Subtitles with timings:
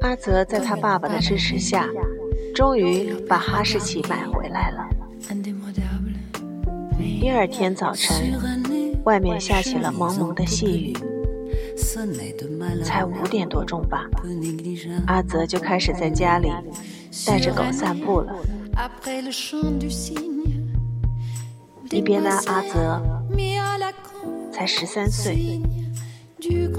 [0.00, 1.88] 阿泽在他爸爸的支持下，
[2.54, 4.86] 终于把哈士奇买回来了。
[7.20, 8.38] 第二天早晨，
[9.04, 10.96] 外面下起了蒙蒙的细雨，
[12.84, 14.06] 才五点多钟吧，
[15.06, 16.48] 阿泽就开始在家里
[17.26, 18.34] 带着狗散步了。
[21.90, 23.00] 一边的阿泽
[24.52, 25.60] 才十三岁，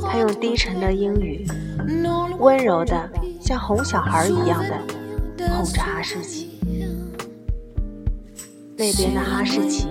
[0.01, 1.45] 他用低沉的英语，
[2.39, 3.09] 温柔的
[3.41, 6.59] 像哄小孩一样的哄着哈士奇。
[8.77, 9.87] 那边的哈士奇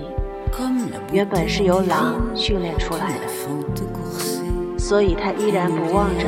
[1.11, 6.25] 原本是由狼训练出来的，所以他依然不忘着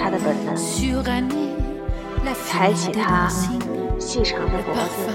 [0.00, 0.56] 他的本能，
[2.48, 3.28] 抬起它
[3.98, 5.10] 细长的脖子。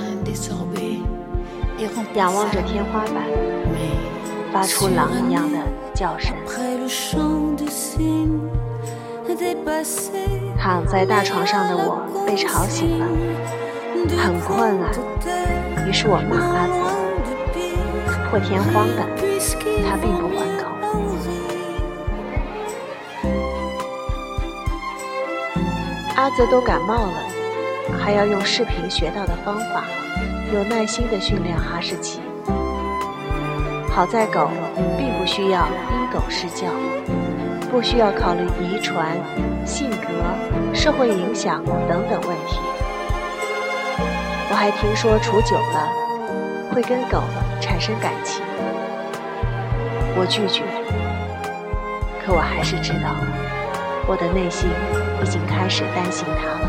[2.14, 3.16] 仰望着天花板，
[4.52, 5.58] 发出狼一样的
[6.02, 6.36] 叫声。
[10.58, 13.06] 躺在大床上的我被吵醒了，
[14.18, 14.90] 很困啊。
[15.88, 16.74] 于是我骂阿泽，
[18.32, 19.06] 破天荒的，
[19.88, 20.66] 他并不还口。
[26.16, 27.24] 阿泽都感冒了，
[28.00, 29.84] 还要用视频学到的方法。
[30.52, 32.20] 有耐心的训练哈士奇。
[33.94, 34.50] 好在狗
[34.98, 36.68] 并不需要因狗施教，
[37.70, 39.18] 不需要考虑遗传、
[39.66, 40.08] 性格、
[40.74, 42.58] 社会影响等等问题。
[44.50, 45.92] 我还听说处久了
[46.74, 47.22] 会跟狗
[47.60, 48.42] 产生感情，
[50.16, 50.64] 我拒绝。
[52.24, 53.14] 可我还是知道，
[54.08, 54.70] 我的内心
[55.22, 56.62] 已经开始担心它了。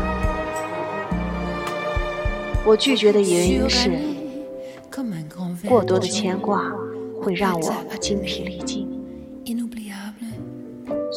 [2.65, 3.91] 我拒绝的原因是，
[5.69, 6.63] 过多的牵挂
[7.23, 8.85] 会让我精疲力尽，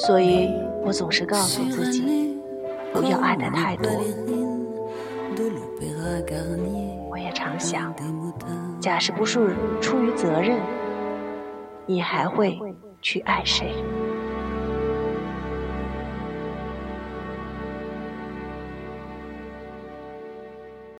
[0.07, 0.49] 所以
[0.85, 2.39] 我总是告诉自己，
[2.93, 3.91] 不要爱的太多。
[7.11, 7.93] 我也常想，
[8.81, 10.61] 假使不是出于责任，
[11.87, 12.57] 你还会
[13.03, 13.73] 去爱谁？